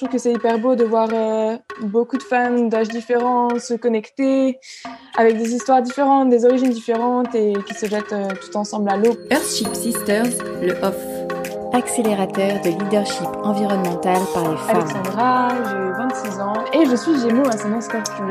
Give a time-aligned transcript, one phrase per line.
[0.00, 3.74] Je trouve que c'est hyper beau de voir euh, beaucoup de femmes d'âges différents se
[3.74, 4.58] connecter
[5.18, 8.96] avec des histoires différentes, des origines différentes et qui se jettent euh, tout ensemble à
[8.96, 9.14] l'eau.
[9.30, 10.24] Earthship Sisters,
[10.62, 11.74] le OFF.
[11.74, 14.76] Accélérateur de leadership environnemental par les femmes.
[14.78, 15.92] Alexandra, j'ai
[16.30, 18.24] 26 ans et je suis Gémeaux à son scorpion.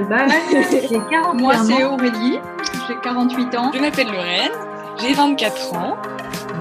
[0.71, 2.39] J'ai 40 Moi, c'est Aurélie,
[2.87, 3.71] j'ai 48 ans.
[3.75, 4.51] Je m'appelle Lorraine,
[4.99, 5.97] j'ai 24 ans.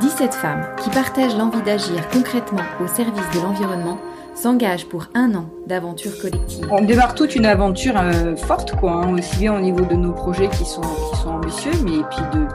[0.02, 3.98] 17 femmes qui partagent l'envie d'agir concrètement au service de l'environnement
[4.38, 6.66] s'engage pour un an d'aventure collective.
[6.70, 10.12] On démarre toute une aventure euh, forte, quoi, hein, aussi bien au niveau de nos
[10.12, 12.46] projets qui sont, qui sont ambitieux, mais puis de,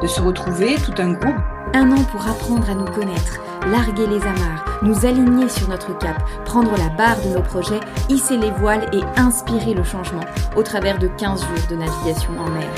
[0.00, 1.34] de se retrouver, tout un groupe.
[1.74, 6.22] Un an pour apprendre à nous connaître, larguer les amarres, nous aligner sur notre cap,
[6.44, 10.24] prendre la barre de nos projets, hisser les voiles et inspirer le changement
[10.56, 12.68] au travers de 15 jours de navigation en mer.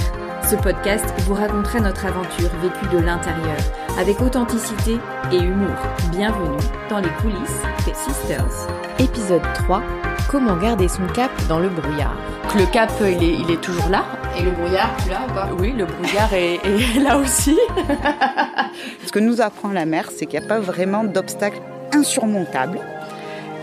[0.48, 3.56] Ce podcast vous racontera notre aventure vécue de l'intérieur,
[3.98, 4.98] avec authenticité
[5.34, 5.74] et humour.
[6.12, 8.68] Bienvenue dans les coulisses des Sisters.
[8.98, 9.82] Épisode 3
[10.30, 12.14] Comment garder son cap dans le brouillard
[12.54, 14.04] Le cap, il est, il est toujours là.
[14.36, 15.48] Et le brouillard, tu l'as ou pas?
[15.58, 17.58] Oui, le brouillard est, est là aussi.
[19.06, 21.60] Ce que nous apprend la mer, c'est qu'il n'y a pas vraiment d'obstacles
[21.92, 22.78] insurmontables,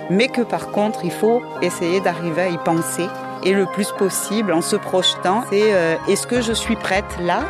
[0.09, 3.07] mais que par contre, il faut essayer d'arriver à y penser
[3.43, 7.43] et le plus possible en se projetant, c'est euh, est-ce que je suis prête là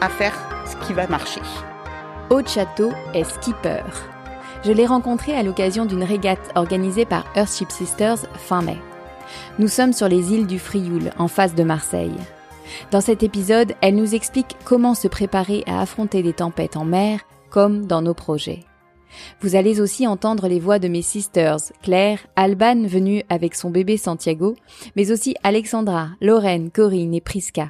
[0.00, 0.34] à faire
[0.66, 1.42] ce qui va marcher?
[2.28, 3.84] Aude Château est skipper.
[4.64, 8.78] Je l'ai rencontré à l'occasion d'une régate organisée par Earthship Sisters fin mai.
[9.60, 12.16] Nous sommes sur les îles du Frioul, en face de Marseille.
[12.90, 17.20] Dans cet épisode, elle nous explique comment se préparer à affronter des tempêtes en mer,
[17.48, 18.64] comme dans nos projets.
[19.40, 23.96] Vous allez aussi entendre les voix de mes sisters, Claire, Alban venue avec son bébé
[23.98, 24.56] Santiago,
[24.96, 27.68] mais aussi Alexandra, Lorraine, Corinne et Prisca.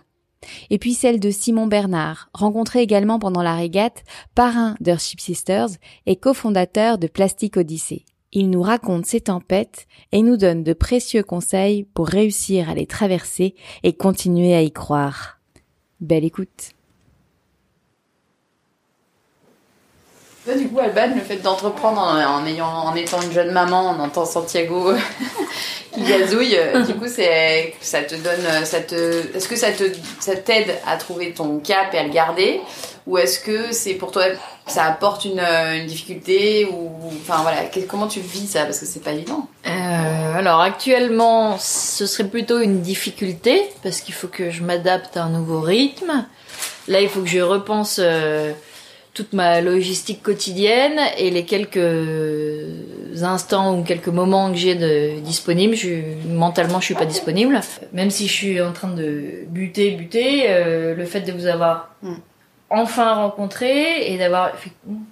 [0.70, 5.70] Et puis celle de Simon Bernard, rencontré également pendant la régate, parrain d'Earthship Sisters
[6.06, 8.04] et cofondateur de Plastic Odyssey.
[8.32, 12.86] Il nous raconte ses tempêtes et nous donne de précieux conseils pour réussir à les
[12.86, 15.38] traverser et continuer à y croire.
[16.00, 16.75] Belle écoute.
[20.54, 24.92] Du coup, Alban, le fait d'entreprendre en, étant une jeune maman, en entendant Santiago
[25.92, 29.84] qui gazouille, euh, du coup, ça te donne, te, est-ce que ça te,
[30.20, 32.60] ça t'aide à trouver ton cap et à le garder,
[33.06, 34.24] ou est-ce que c'est pour toi,
[34.66, 36.90] ça apporte une, une difficulté, ou,
[37.22, 39.48] enfin voilà, comment tu vis ça, parce que c'est pas évident.
[39.66, 45.24] Euh, alors actuellement, ce serait plutôt une difficulté parce qu'il faut que je m'adapte à
[45.24, 46.26] un nouveau rythme.
[46.88, 47.98] Là, il faut que je repense.
[48.00, 48.52] Euh,
[49.16, 55.74] toute ma logistique quotidienne et les quelques instants ou quelques moments que j'ai de disponibles,
[55.74, 55.88] je,
[56.28, 57.58] mentalement je suis pas disponible.
[57.94, 61.94] Même si je suis en train de buter, buter, euh, le fait de vous avoir
[62.02, 62.16] mm.
[62.68, 64.52] enfin rencontré et d'avoir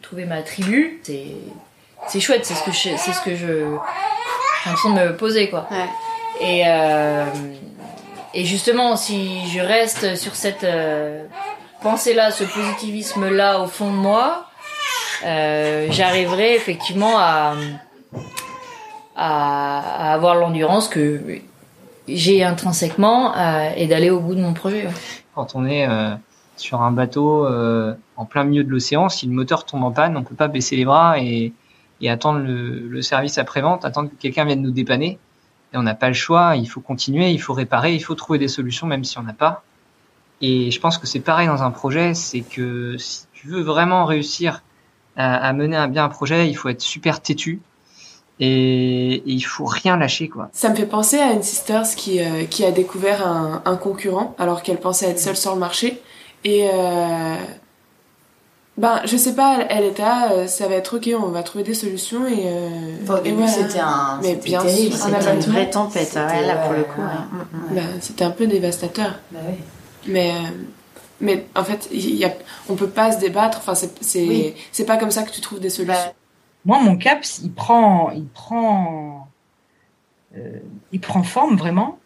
[0.02, 1.28] trouvé ma tribu, c'est
[2.06, 3.64] c'est chouette, c'est ce que je, c'est ce que je,
[4.70, 5.66] en train de me poser quoi.
[6.42, 7.24] Et euh,
[8.34, 11.24] et justement, si je reste sur cette euh,
[11.84, 14.46] pensée-là, ce positivisme-là au fond de moi,
[15.24, 17.54] euh, j'arriverai effectivement à,
[19.16, 21.20] avoir l'endurance que
[22.08, 24.88] j'ai intrinsèquement euh, et d'aller au bout de mon projet.
[25.34, 26.14] Quand on est euh,
[26.56, 27.46] sur un bateau
[28.16, 30.76] en plein milieu de l'océan, si le moteur tombe en panne, on peut pas baisser
[30.76, 31.52] les bras et,
[32.00, 35.18] et attendre le, le service après-vente, attendre que quelqu'un vienne nous dépanner.
[35.72, 38.38] Et on n'a pas le choix, il faut continuer, il faut réparer, il faut trouver
[38.38, 39.64] des solutions même si on n'a pas.
[40.40, 44.04] Et je pense que c'est pareil dans un projet, c'est que si tu veux vraiment
[44.04, 44.62] réussir
[45.16, 47.60] à, à, mener un bien un projet, il faut être super têtu
[48.40, 50.48] et, et, il faut rien lâcher quoi.
[50.52, 54.34] Ça me fait penser à une sisters qui euh, qui a découvert un, un concurrent
[54.38, 56.02] alors qu'elle pensait être seule sur le marché
[56.42, 57.36] et euh,
[58.76, 61.74] ben je sais pas, elle était euh, ça va être ok, on va trouver des
[61.74, 63.52] solutions et, euh, bon, au début voilà.
[63.52, 67.00] c'était un mais bien terrible, c'était une vraie tempête hein, là pour le coup.
[67.00, 67.76] Ouais.
[67.76, 67.82] Ouais.
[67.82, 69.20] Ben, c'était un peu dévastateur.
[69.30, 69.54] Bah, oui.
[70.06, 70.32] Mais,
[71.20, 72.32] mais en fait, y a,
[72.68, 73.58] on peut pas se débattre.
[73.58, 74.54] Enfin, c'est c'est Oui.
[74.72, 75.94] c'est pas comme ça que tu trouves des solutions.
[75.94, 76.12] Bah,
[76.64, 79.28] Moi, mon cap, il prend, il prend,
[80.36, 80.58] euh,
[80.92, 81.98] il prend forme vraiment.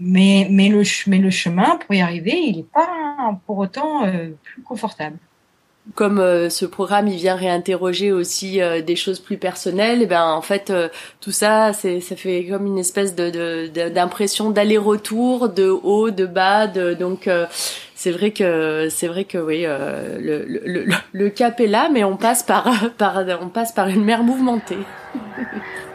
[0.00, 4.30] Mais, mais, le, mais le chemin pour y arriver, il n'est pas pour autant euh,
[4.42, 5.16] plus confortable.
[5.96, 10.00] Comme euh, ce programme, il vient réinterroger aussi euh, des choses plus personnelles.
[10.02, 10.88] Et ben en fait, euh,
[11.20, 16.68] tout ça, c'est ça fait comme une espèce de- d'impression d'aller-retour, de haut, de bas.
[16.68, 17.46] De, donc euh,
[17.96, 21.88] c'est vrai que c'est vrai que oui, euh, le, le, le, le cap est là,
[21.92, 24.78] mais on passe par par on passe par une mer mouvementée.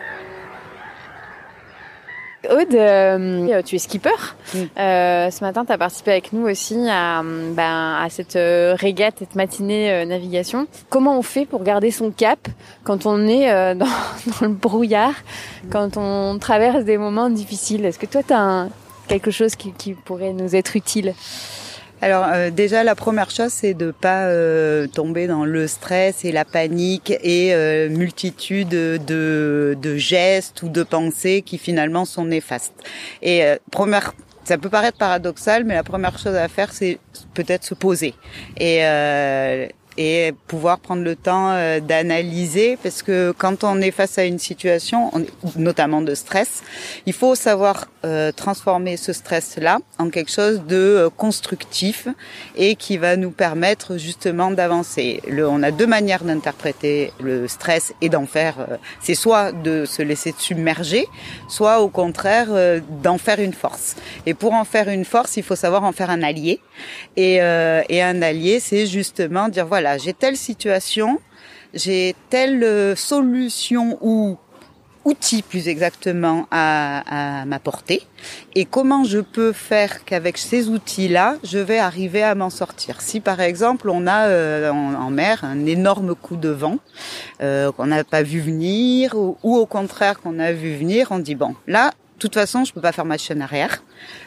[2.49, 4.09] Aude, euh, tu es skipper.
[4.55, 9.15] Euh, ce matin, tu as participé avec nous aussi à, ben, à cette euh, régate,
[9.19, 10.67] cette matinée navigation.
[10.89, 12.47] Comment on fait pour garder son cap
[12.83, 15.15] quand on est dans, dans, le brouillard,
[15.69, 17.85] quand on traverse des moments difficiles?
[17.85, 18.67] Est-ce que toi, tu as
[19.07, 21.13] quelque chose qui, qui pourrait nous être utile?
[22.01, 26.31] Alors euh, déjà la première chose c'est de pas euh, tomber dans le stress et
[26.31, 32.73] la panique et euh, multitude de, de gestes ou de pensées qui finalement sont néfastes.
[33.21, 34.13] Et première
[34.43, 36.99] ça peut paraître paradoxal, mais la première chose à faire, c'est
[37.33, 38.13] peut-être se poser.
[38.57, 38.81] Et
[39.97, 44.39] et pouvoir prendre le temps euh, d'analyser parce que quand on est face à une
[44.39, 45.11] situation,
[45.55, 46.61] notamment de stress,
[47.05, 52.07] il faut savoir euh, transformer ce stress-là en quelque chose de euh, constructif
[52.55, 55.21] et qui va nous permettre justement d'avancer.
[55.29, 58.55] on a deux manières d'interpréter le stress et d'en faire.
[59.01, 61.05] c'est soit de se laisser submerger,
[61.49, 62.47] soit au contraire
[63.03, 63.95] d'en faire une force.
[64.25, 66.59] Et pour en faire une force, il faut savoir en faire un allié.
[67.15, 71.19] Et, et un allié, c'est justement dire voilà j'ai telle situation,
[71.73, 74.37] j'ai telle euh, solution ou
[75.07, 78.03] outil plus exactement à, m'apporter
[78.55, 82.99] et comment je peux faire qu'avec ces outils-là, je vais arriver à m'en sortir?
[82.99, 86.77] Si par exemple on a euh, en, mer un énorme coup de vent
[87.41, 91.35] euh, qu'on n'a pas vu venir ou au contraire qu'on a vu venir, on dit
[91.35, 93.83] bon là de toute façon, je peux pas faire ma chaîne arrière.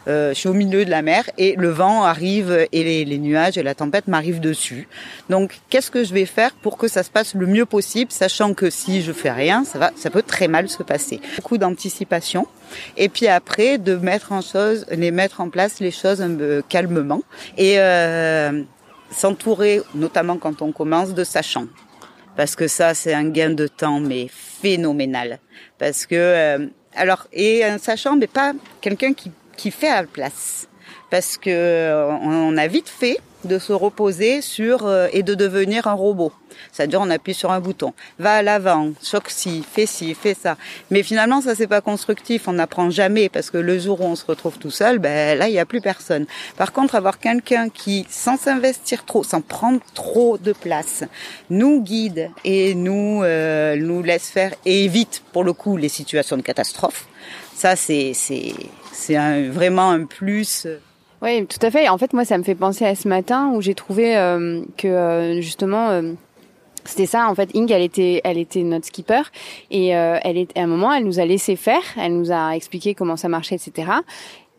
[0.06, 3.19] Euh, je suis au milieu de la mer et le vent arrive et les, les
[3.19, 4.87] nuages et la tempête m'arrivent dessus.
[5.28, 8.54] Donc, qu'est-ce que je vais faire pour que ça se passe le mieux possible, sachant
[8.54, 11.20] que si je fais rien, ça va, ça peut très mal se passer.
[11.34, 12.46] Beaucoup d'anticipation.
[12.96, 16.62] Et puis après, de mettre en chose, les mettre en place les choses un peu
[16.69, 17.22] calmement
[17.58, 18.62] et euh,
[19.10, 21.66] s'entourer, notamment quand on commence, de sachant
[22.37, 25.40] parce que ça c'est un gain de temps mais phénoménal
[25.78, 30.08] parce que euh, alors, et un sachant, mais pas quelqu'un qui, qui fait à la
[30.08, 30.69] place.
[31.10, 35.94] Parce que on a vite fait de se reposer sur euh, et de devenir un
[35.94, 36.32] robot.
[36.72, 40.56] C'est-à-dire on appuie sur un bouton, va à l'avant, choque ci, fais ci, fais ça.
[40.90, 44.16] Mais finalement ça c'est pas constructif, on n'apprend jamais parce que le jour où on
[44.16, 46.26] se retrouve tout seul, ben là il y a plus personne.
[46.56, 51.04] Par contre avoir quelqu'un qui sans s'investir trop, sans prendre trop de place,
[51.48, 56.37] nous guide et nous euh, nous laisse faire et évite pour le coup les situations
[56.37, 57.06] de catastrophe.
[57.54, 58.54] Ça c'est c'est
[58.92, 60.66] c'est vraiment un plus.
[61.22, 61.88] Oui, tout à fait.
[61.88, 64.88] En fait, moi, ça me fait penser à ce matin où j'ai trouvé euh, que
[64.88, 65.90] euh, justement.
[65.90, 66.12] Euh,
[66.87, 67.50] c'était ça en fait.
[67.52, 69.20] Ing, elle était, elle était notre skipper
[69.70, 71.82] et elle est, à un moment, elle nous a laissé faire.
[71.99, 73.93] Elle nous a expliqué comment ça marchait, etc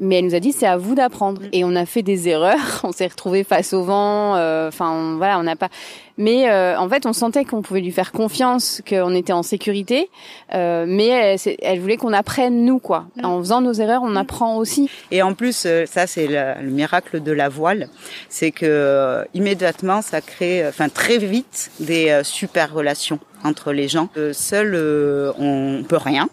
[0.02, 1.44] mais elle nous a dit c'est à vous d'apprendre.
[1.54, 4.36] Et on a fait des erreurs, on s'est retrouvé face au vent.
[4.36, 5.70] Euh, enfin voilà, on n'a pas.
[6.18, 10.10] Mais euh, en fait, on sentait qu'on pouvait lui faire confiance, qu'on était en sécurité.
[10.54, 13.06] Euh, mais elle, elle voulait qu'on apprenne nous quoi.
[13.16, 13.26] Mm.
[13.26, 14.90] En faisant nos erreurs, on apprend aussi.
[15.12, 17.88] Et en plus, ça c'est le, miracle de la voile,
[18.28, 24.10] c'est que immédiatement ça crée, enfin très vite, des super relations entre les gens.
[24.34, 24.76] seul,
[25.38, 26.28] on peut rien.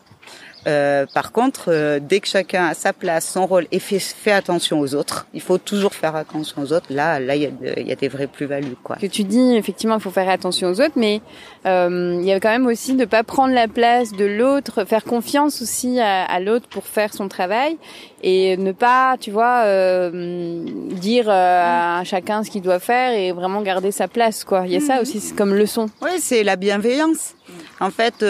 [0.66, 4.32] Euh, par contre, euh, dès que chacun a sa place, son rôle et fait, fait,
[4.32, 6.86] attention aux autres, il faut toujours faire attention aux autres.
[6.90, 8.96] Là, là, il y a, y a des vraies plus-values, quoi.
[8.96, 11.20] Que tu dis, effectivement, il faut faire attention aux autres, mais
[11.66, 15.04] euh, il y a quand même aussi de pas prendre la place de l'autre, faire
[15.04, 17.76] confiance aussi à, à l'autre pour faire son travail
[18.22, 23.62] et ne pas, tu vois, euh, dire à chacun ce qu'il doit faire et vraiment
[23.62, 24.64] garder sa place, quoi.
[24.66, 25.88] Il y a ça aussi comme leçon.
[26.02, 27.34] Oui, c'est la bienveillance.
[27.80, 28.24] En fait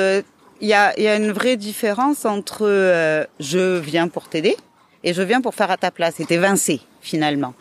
[0.60, 4.56] il y a, y a, une vraie différence entre euh, je viens pour t'aider
[5.04, 7.54] et je viens pour faire à ta place et t'évincer finalement.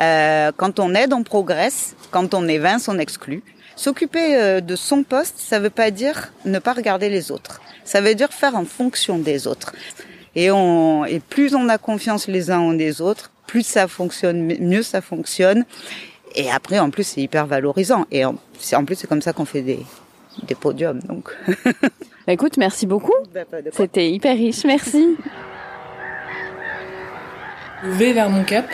[0.00, 1.94] Euh, quand on aide, on progresse.
[2.10, 3.42] Quand on évince, on exclut.
[3.76, 7.60] S'occuper euh, de son poste, ça veut pas dire ne pas regarder les autres.
[7.84, 9.72] Ça veut dire faire en fonction des autres.
[10.34, 14.54] Et, on, et plus on a confiance les uns en les autres, plus ça fonctionne,
[14.60, 15.64] mieux ça fonctionne.
[16.34, 18.06] Et après, en plus, c'est hyper valorisant.
[18.10, 18.36] Et en,
[18.72, 19.80] en plus, c'est comme ça qu'on fait des,
[20.44, 21.00] des podiums.
[21.00, 21.30] Donc.
[22.28, 23.14] Bah, écoute, merci beaucoup.
[23.32, 23.40] Bah,
[23.72, 25.16] C'était hyper riche, merci.
[27.82, 28.66] Je vais vers mon cap,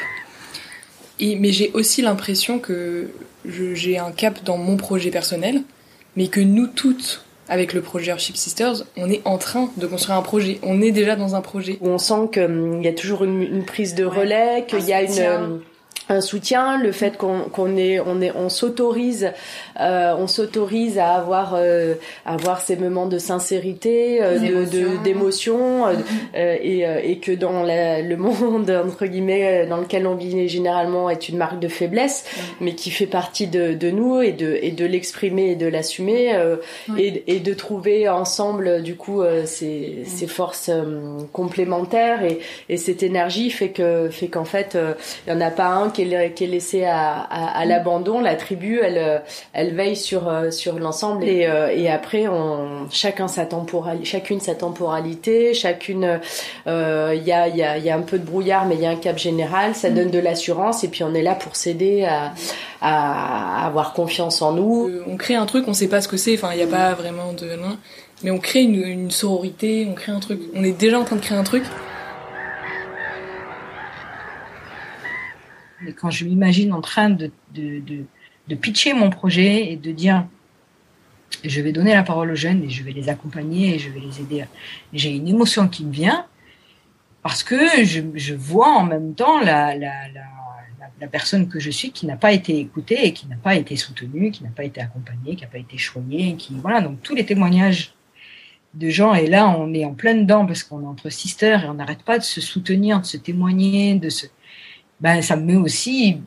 [1.21, 3.11] et, mais j'ai aussi l'impression que
[3.45, 5.63] j'ai un cap dans mon projet personnel,
[6.17, 10.19] mais que nous toutes, avec le projet Airship Sisters, on est en train de construire
[10.19, 10.59] un projet.
[10.65, 11.79] On est déjà dans un projet.
[11.81, 15.03] Où on sent qu'il hum, y a toujours une, prise de relais, qu'il y a
[15.03, 15.61] une
[16.09, 19.33] un soutien, le fait qu'on qu'on est on est on s'autorise
[19.81, 21.95] euh, on s'autorise à avoir euh,
[22.27, 25.87] avoir ces moments de sincérité, euh, de d'émotion.
[25.87, 25.95] euh,
[26.37, 31.09] euh, et, et que dans la, le monde entre guillemets dans lequel on vit généralement
[31.09, 32.25] est une marque de faiblesse,
[32.61, 36.33] mais qui fait partie de, de nous et de et de l'exprimer et de l'assumer
[36.99, 40.71] et, et de trouver ensemble du coup ces, ces forces
[41.33, 44.77] complémentaires et, et cette énergie fait que fait qu'en fait
[45.27, 48.21] il y en a pas un qui est, qui est laissée à, à, l'abandon.
[48.21, 49.19] La tribu, elle, euh,
[49.53, 54.41] elle veille sur euh, sur l'ensemble et, euh, et après, on, chacun sa temporalité, chacune
[54.41, 56.21] sa temporalité, chacune,
[56.67, 58.91] il y a y a y a un peu de brouillard, mais il y a
[58.91, 59.75] un cap général.
[59.75, 62.35] Ça donne de l'assurance et puis on est là pour s'aider à,
[62.83, 64.91] à avoir confiance en nous.
[65.07, 66.35] on crée un truc, on sait pas ce que c'est.
[66.35, 67.57] Enfin, il n'y a pas vraiment de
[68.23, 70.41] mais on crée une, une sororité, on crée un truc.
[70.55, 71.65] On est déjà en train de créer un truc.
[75.91, 77.31] Quand je m'imagine en train de,
[78.61, 80.27] pitcher mon projet et de dire
[81.43, 84.01] je vais donner la parole aux jeunes et je vais les accompagner et je vais
[84.01, 84.45] les aider,
[84.93, 86.27] j'ai une émotion qui me vient
[87.23, 89.89] parce que je, vois en même temps la, la,
[91.11, 94.31] personne que je suis qui n'a pas été écoutée et qui n'a pas été soutenue,
[94.31, 97.27] qui n'a pas été accompagnée, qui n'a pas été choyée, qui voilà donc tous les
[97.27, 97.95] témoignages
[98.73, 101.69] de gens et là on est en plein dedans parce qu'on est entre sisters et
[101.69, 104.27] on n'arrête pas de se soutenir, de se témoigner, de se
[105.01, 106.19] ben, ça me met aussi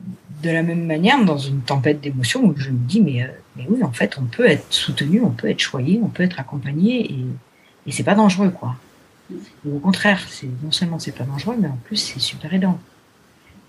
[0.42, 3.66] de la même manière dans une tempête d'émotions où je me dis mais, euh, mais
[3.68, 7.12] oui en fait on peut être soutenu, on peut être choyé, on peut être accompagné
[7.12, 7.24] et,
[7.86, 8.76] et c'est pas dangereux quoi.
[9.66, 12.78] au contraire, c'est non seulement c'est pas dangereux mais en plus c'est super aidant.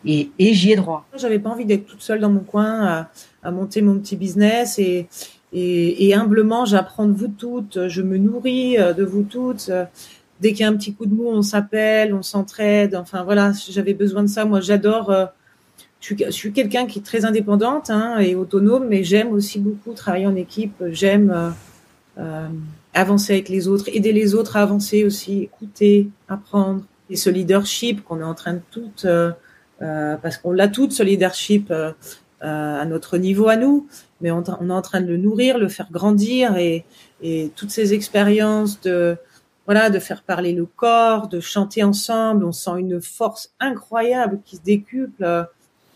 [0.06, 1.06] Et, et j'y ai droit.
[1.18, 3.12] J'avais pas envie d'être toute seule dans mon coin à,
[3.44, 5.10] à monter mon petit business et,
[5.52, 9.72] et, et humblement j'apprends de vous toutes, je me nourris euh, de vous toutes
[10.40, 12.96] dès qu'il y a un petit coup de mou, on s'appelle, on s'entraide.
[12.96, 14.46] Enfin voilà, j'avais besoin de ça.
[14.46, 15.10] Moi, j'adore.
[15.10, 15.26] Euh,
[16.02, 20.28] je suis, quelqu'un qui est très indépendante hein, et autonome, mais j'aime aussi beaucoup travailler
[20.28, 20.82] en équipe.
[20.92, 21.50] J'aime euh,
[22.20, 22.48] euh,
[22.94, 26.84] avancer avec les autres, aider les autres à avancer aussi, écouter, apprendre.
[27.10, 28.92] Et ce leadership qu'on est en train de tout,
[29.80, 31.74] parce qu'on l'a tout, ce leadership
[32.40, 33.88] à notre niveau à nous,
[34.22, 36.86] mais on, on, est en train de le nourrir, le faire grandir et,
[37.22, 39.18] et toutes ces expériences de
[39.70, 42.44] voilà, de faire parler le corps, de chanter ensemble.
[42.44, 45.48] On sent une force incroyable qui se décuple.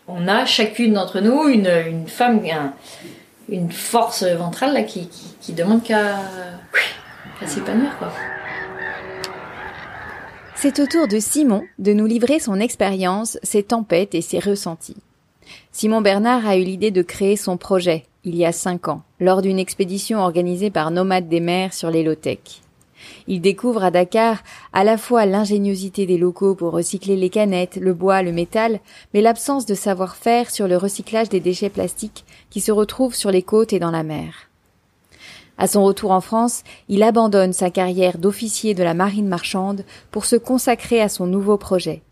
[0.06, 2.40] On a chacune d'entre nous une, une femme,
[3.48, 5.08] une force ventrale là, qui,
[5.40, 6.20] qui, demande qu'à
[7.44, 7.98] s'épanouir.
[7.98, 8.12] Quoi.
[10.54, 15.02] C'est au tour de Simon de nous livrer son expérience, ses tempêtes et ses ressentis.
[15.72, 19.42] Simon Bernard a eu l'idée de créer son projet il y a cinq ans, lors
[19.42, 22.60] d'une expédition organisée par Nomades des Mers sur les Lotec.
[23.26, 24.42] Il découvre à Dakar
[24.72, 28.80] à la fois l'ingéniosité des locaux pour recycler les canettes, le bois, le métal,
[29.12, 33.42] mais l'absence de savoir-faire sur le recyclage des déchets plastiques qui se retrouvent sur les
[33.42, 34.50] côtes et dans la mer.
[35.56, 40.24] À son retour en France, il abandonne sa carrière d'officier de la marine marchande pour
[40.24, 42.02] se consacrer à son nouveau projet.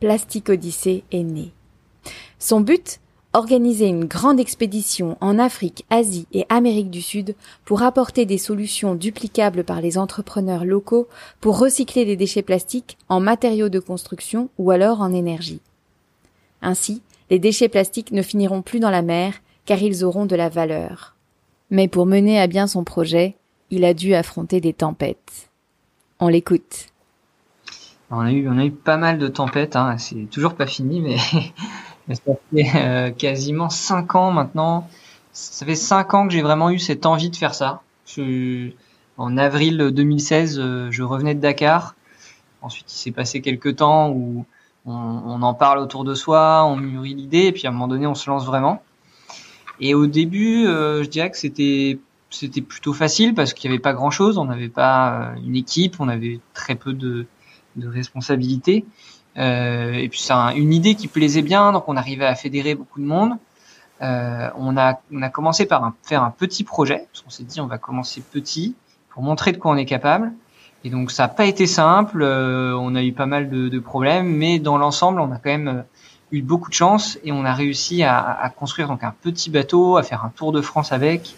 [0.00, 1.52] Plastique Odyssée est né.
[2.38, 3.00] Son but
[3.32, 7.34] organiser une grande expédition en Afrique, Asie et Amérique du Sud
[7.64, 11.08] pour apporter des solutions duplicables par les entrepreneurs locaux
[11.40, 15.60] pour recycler des déchets plastiques en matériaux de construction ou alors en énergie.
[16.60, 19.34] Ainsi, les déchets plastiques ne finiront plus dans la mer
[19.64, 21.14] car ils auront de la valeur.
[21.70, 23.36] Mais pour mener à bien son projet,
[23.70, 25.48] il a dû affronter des tempêtes.
[26.20, 26.88] On l'écoute.
[28.10, 29.96] On a eu, on a eu pas mal de tempêtes, hein.
[29.96, 31.16] c'est toujours pas fini, mais
[32.10, 34.88] Ça fait euh, quasiment cinq ans maintenant.
[35.32, 37.82] Ça fait cinq ans que j'ai vraiment eu cette envie de faire ça.
[39.16, 41.94] en avril 2016, euh, je revenais de Dakar.
[42.60, 44.44] Ensuite, il s'est passé quelques temps où
[44.84, 48.06] on, en parle autour de soi, on mûrit l'idée, et puis à un moment donné,
[48.06, 48.82] on se lance vraiment.
[49.80, 51.98] Et au début, euh, je dirais que c'était
[52.60, 54.38] plutôt facile parce qu'il n'y avait pas grand chose.
[54.38, 57.26] On n'avait pas une équipe, on avait très peu de
[57.80, 58.84] responsabilités.
[59.38, 63.00] Euh, et puis c'est une idée qui plaisait bien, donc on arrivait à fédérer beaucoup
[63.00, 63.32] de monde.
[64.02, 67.60] Euh, on, a, on a commencé par faire un petit projet, parce qu'on s'est dit
[67.60, 68.74] on va commencer petit
[69.10, 70.32] pour montrer de quoi on est capable.
[70.84, 73.78] Et donc ça n'a pas été simple, euh, on a eu pas mal de, de,
[73.78, 75.82] problèmes, mais dans l'ensemble on a quand même euh,
[76.32, 79.96] eu beaucoup de chance et on a réussi à, à, construire donc un petit bateau,
[79.96, 81.36] à faire un tour de France avec.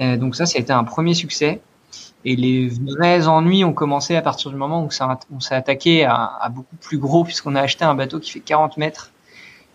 [0.00, 1.60] Euh, donc ça, ça a été un premier succès.
[2.24, 4.88] Et les vrais ennuis ont commencé à partir du moment où
[5.30, 8.78] on s'est attaqué à, beaucoup plus gros, puisqu'on a acheté un bateau qui fait 40
[8.78, 9.10] mètres,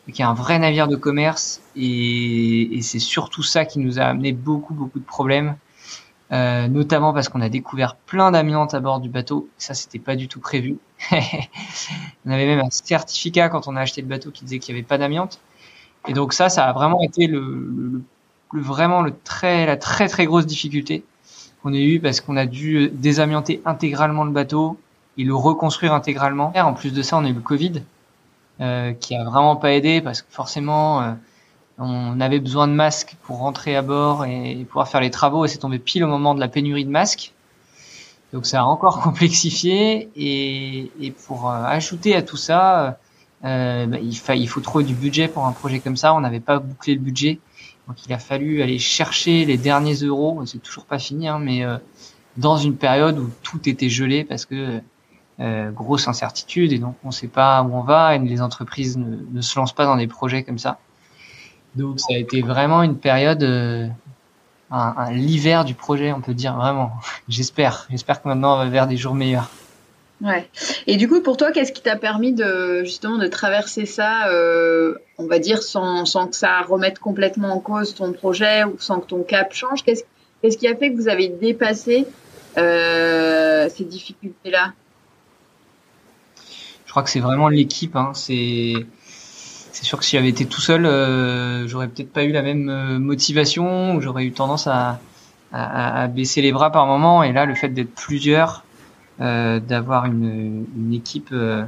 [0.08, 1.62] et qui est un vrai navire de commerce.
[1.76, 5.58] Et, c'est surtout ça qui nous a amené beaucoup, beaucoup de problèmes,
[6.32, 9.48] euh, notamment parce qu'on a découvert plein d'amiante à bord du bateau.
[9.60, 10.78] Ça, c'était pas du tout prévu.
[11.12, 14.80] on avait même un certificat quand on a acheté le bateau qui disait qu'il n'y
[14.80, 15.40] avait pas d'amiante.
[16.08, 18.02] Et donc ça, ça a vraiment été le
[18.52, 21.04] vraiment le très, la très très grosse difficulté
[21.62, 24.80] qu'on a eu parce qu'on a dû désamianter intégralement le bateau
[25.18, 26.54] et le reconstruire intégralement.
[26.56, 27.84] En plus de ça, on a eu le Covid
[28.62, 31.12] euh, qui a vraiment pas aidé parce que forcément, euh,
[31.78, 35.48] on avait besoin de masques pour rentrer à bord et pouvoir faire les travaux et
[35.48, 37.34] c'est tombé pile au moment de la pénurie de masques.
[38.34, 42.98] Donc ça a encore complexifié et, et pour euh, ajouter à tout ça,
[43.46, 46.14] euh, bah, il, il faut trouver du budget pour un projet comme ça.
[46.14, 47.40] On n'avait pas bouclé le budget,
[47.90, 50.46] donc il a fallu aller chercher les derniers euros.
[50.46, 51.78] C'est toujours pas fini, hein, mais euh,
[52.38, 54.80] dans une période où tout était gelé parce que
[55.40, 58.98] euh, grosse incertitude et donc on ne sait pas où on va et les entreprises
[58.98, 60.78] ne, se lancent pas dans des projets comme ça.
[61.76, 63.88] Donc ça a été vraiment une période euh,
[64.70, 66.92] un, un l'hiver du projet, on peut dire vraiment.
[67.28, 69.50] J'espère, j'espère que maintenant on va vers des jours meilleurs.
[70.22, 70.50] Ouais.
[70.86, 74.96] Et du coup, pour toi, qu'est-ce qui t'a permis de justement de traverser ça, euh,
[75.18, 79.00] on va dire, sans, sans que ça remette complètement en cause ton projet ou sans
[79.00, 79.84] que ton cap change?
[79.84, 80.04] Qu'est-ce
[80.42, 82.06] qu'est-ce qui a fait que vous avez dépassé
[82.58, 84.74] euh, ces difficultés-là?
[86.86, 87.96] Je crois que c'est vraiment l'équipe.
[87.96, 88.12] Hein.
[88.14, 88.86] C'est
[89.72, 93.00] sûr que si j'avais été tout seul, euh, j'aurais peut-être pas eu la même euh,
[93.00, 95.00] motivation, ou j'aurais eu tendance à,
[95.54, 97.24] à, à, baisser les bras par moment.
[97.24, 98.66] Et là, le fait d'être plusieurs,
[99.20, 101.66] d'avoir une, une, équipe euh,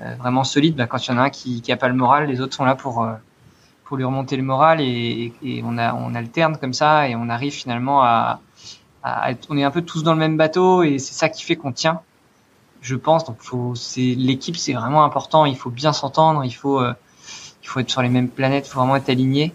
[0.00, 1.94] euh, vraiment solide, bah, quand il y en a un qui, qui a pas le
[1.94, 3.06] moral, les autres sont là pour
[3.84, 5.32] pour lui remonter le moral et,
[5.64, 8.40] on alterne comme ça et on arrive finalement à,
[9.28, 11.54] être, on est un peu tous dans le même bateau et c'est ça qui fait
[11.54, 12.00] qu'on tient
[12.80, 16.80] je pense donc faut c'est l'équipe c'est vraiment important il faut bien s'entendre il faut
[17.66, 19.52] il faut être sur les mêmes planètes, il faut vraiment être aligné.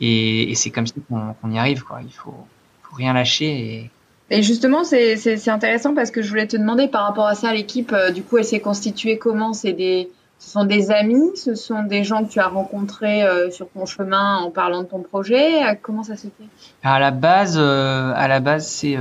[0.00, 2.00] Et, c'est comme ça qu'on qu y arrive, quoi.
[2.02, 2.46] Il faut,
[2.82, 3.46] faut rien lâcher.
[3.46, 3.90] Et,
[4.30, 7.92] et justement, c'est intéressant parce que je voulais te demander par rapport à ça, l'équipe,
[7.92, 9.52] euh, du coup, elle s'est constituée comment?
[9.52, 13.50] C'est des, ce sont des amis, ce sont des gens que tu as rencontrés euh,
[13.50, 15.64] sur ton chemin en parlant de ton projet?
[15.64, 16.44] Euh, comment ça s'est fait?
[16.82, 18.96] À la base, à la base, c'est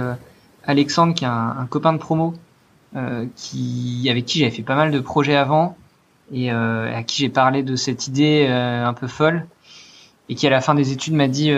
[0.66, 2.34] Alexandre qui est un, un copain de promo,
[3.36, 5.76] qui avec qui j'avais fait pas mal de projets avant
[6.32, 9.46] et à qui j'ai parlé de cette idée un peu folle
[10.30, 11.52] et qui à la fin des études m'a dit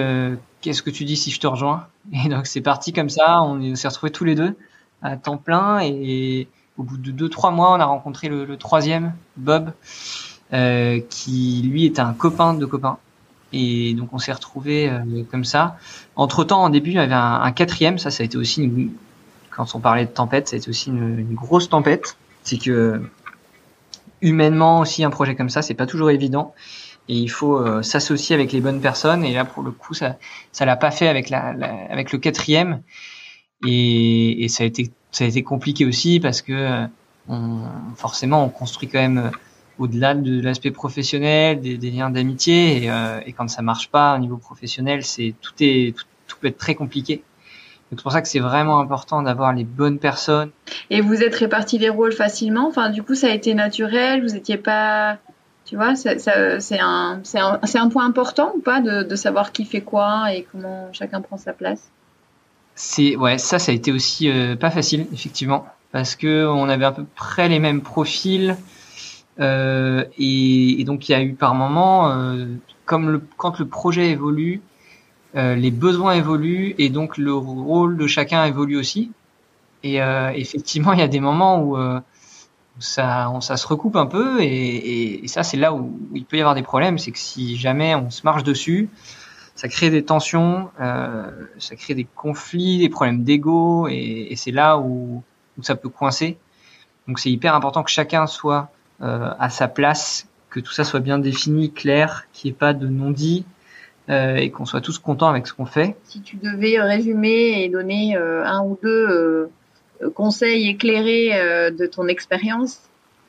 [0.61, 1.87] qu'est-ce que tu dis si je te rejoins?
[2.13, 3.41] Et donc c'est parti comme ça.
[3.43, 4.55] On s'est retrouvés tous les deux
[5.01, 5.79] à temps plein.
[5.81, 6.47] Et
[6.77, 9.71] au bout de deux trois mois on a rencontré le, troisième Bob
[10.53, 12.97] euh, qui lui était un copain de copain.
[13.53, 15.77] Et donc on s'est retrouvés euh, comme ça.
[16.15, 17.97] Entre temps en début il y avait un, quatrième.
[17.97, 18.91] Ça ça a été aussi une,
[19.49, 22.17] quand on parlait de tempête ça a été aussi une grosse tempête.
[22.43, 23.01] C'est que
[24.21, 26.53] humainement aussi un projet comme ça, c'est pas toujours évident
[27.09, 29.23] et il faut euh, s'associer avec les bonnes personnes.
[29.23, 30.17] Et là pour le coup ça
[30.51, 32.81] ça l'a pas fait avec la, la, avec le quatrième.
[33.65, 36.85] Et, et ça a été ça a été compliqué aussi parce que euh,
[37.27, 37.61] on,
[37.95, 39.29] forcément on construit quand même euh,
[39.79, 42.83] au-delà de l'aspect professionnel des, des liens d'amitié.
[42.83, 45.95] Et, euh, et, quand ça marche pas au niveau professionnel c'est tout est
[46.27, 47.23] tout, peut être très compliqué.
[47.89, 50.51] Donc c'est pour ça que c'est vraiment important d'avoir les bonnes personnes.
[50.89, 52.67] Et vous êtes répartis les rôles facilement?
[52.67, 54.23] Enfin, du coup, ça a été naturel?
[54.23, 55.19] Vous étiez pas...
[55.67, 59.81] Tu vois, c'est un, un, un point important ou pas de, de savoir qui fait
[59.81, 61.91] quoi et comment chacun prend sa place?
[62.75, 66.85] C'est ouais ça ça a été aussi euh, pas facile effectivement parce que on avait
[66.85, 68.55] à peu près les mêmes profils
[69.39, 72.45] euh, et, donc il y a eu par moment euh,
[72.85, 74.61] comme le quand le projet évolue
[75.33, 79.11] les besoins évoluent et donc le rôle de chacun évolue aussi.
[79.83, 79.97] Et
[80.33, 81.77] effectivement, il y a des moments où,
[82.79, 86.25] ça, on, ça se recoupe un peu et, et, et ça, c'est là où, il
[86.25, 86.97] peut y avoir des problèmes.
[86.97, 88.89] C'est que si jamais on se marche dessus,
[89.55, 94.51] ça crée des tensions, euh, ça crée des conflits, des problèmes d'ego et, et c'est
[94.51, 95.23] là où,
[95.57, 96.37] où, ça peut coincer.
[97.07, 98.69] Donc c'est hyper important que chacun soit
[99.01, 102.73] euh, à sa place, que tout ça soit bien défini, clair, qu'il n'y ait pas
[102.73, 103.45] de non-dit,
[104.09, 105.95] euh, et qu'on soit tous contents avec ce qu'on fait.
[106.03, 109.49] Si tu devais résumer et donner euh, un ou deux
[110.13, 112.81] conseils éclairés euh, de ton expérience,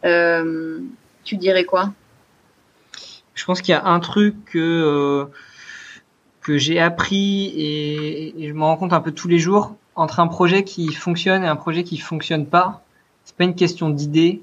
[0.04, 0.80] euh,
[1.24, 1.92] tu dirais quoi?
[3.34, 5.24] Je pense qu'il y a un truc que euh,
[6.40, 10.26] que j'ai appris et, je me rends compte un peu tous les jours entre un
[10.26, 12.82] projet qui fonctionne et un projet qui fonctionne pas.
[13.24, 14.40] C'est pas une question d'idée,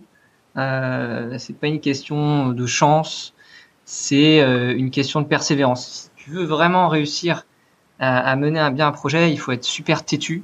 [0.58, 3.34] euh, c'est pas une question de chance,
[3.86, 6.12] c'est une question de persévérance.
[6.16, 7.46] Tu veux vraiment réussir
[8.00, 10.44] à, à, mener à bien un projet, il faut être super têtu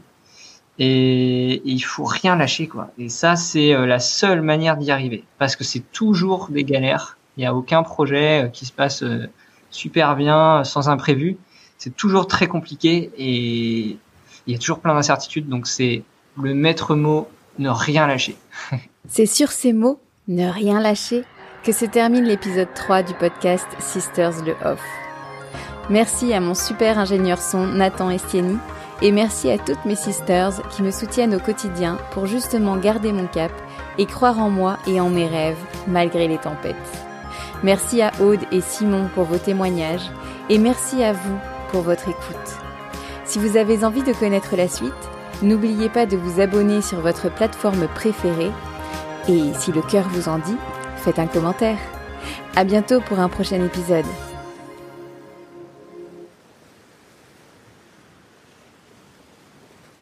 [0.79, 2.89] et, il faut rien lâcher quoi.
[2.97, 7.17] Et ça c'est euh, la seule manière d'y arriver parce que c'est toujours des galères.
[7.37, 9.27] Il n'y a aucun projet euh, qui se passe euh,
[9.69, 11.37] super bien sans imprévu.
[11.77, 13.97] C'est toujours très compliqué et
[14.47, 15.49] il y a toujours plein d'incertitudes.
[15.49, 16.03] Donc c'est
[16.41, 17.27] le maître mot
[17.59, 18.35] ne rien lâcher.
[19.07, 21.23] c'est sur ces mots ne rien lâcher
[21.63, 24.81] que se termine l'épisode 3 du podcast Sisters le Off.
[25.89, 28.57] Merci à mon super ingénieur son Nathan Estieni
[29.01, 33.27] et merci à toutes mes sisters qui me soutiennent au quotidien pour justement garder mon
[33.27, 33.51] cap
[33.97, 36.75] et croire en moi et en mes rêves malgré les tempêtes.
[37.63, 40.11] Merci à Aude et Simon pour vos témoignages
[40.49, 41.37] et merci à vous
[41.71, 42.37] pour votre écoute.
[43.25, 44.93] Si vous avez envie de connaître la suite,
[45.41, 48.51] n'oubliez pas de vous abonner sur votre plateforme préférée
[49.27, 50.57] et si le cœur vous en dit,
[50.97, 51.77] faites un commentaire.
[52.55, 54.05] À bientôt pour un prochain épisode.